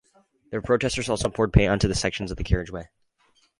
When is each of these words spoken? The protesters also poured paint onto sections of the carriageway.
The 0.49 0.63
protesters 0.63 1.09
also 1.09 1.29
poured 1.29 1.53
paint 1.53 1.69
onto 1.71 1.93
sections 1.93 2.31
of 2.31 2.37
the 2.37 2.43
carriageway. 2.43 2.89